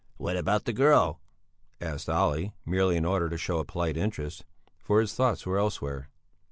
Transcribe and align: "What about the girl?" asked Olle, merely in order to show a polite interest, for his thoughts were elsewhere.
"What 0.17 0.35
about 0.35 0.65
the 0.65 0.73
girl?" 0.73 1.19
asked 1.79 2.09
Olle, 2.09 2.55
merely 2.65 2.97
in 2.97 3.05
order 3.05 3.29
to 3.29 3.37
show 3.37 3.59
a 3.59 3.63
polite 3.63 3.97
interest, 3.97 4.45
for 4.79 4.99
his 4.99 5.13
thoughts 5.13 5.45
were 5.45 5.59
elsewhere. 5.59 6.09